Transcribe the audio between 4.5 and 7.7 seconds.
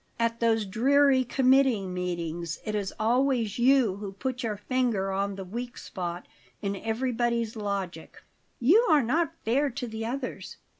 finger on the weak spot in everybody's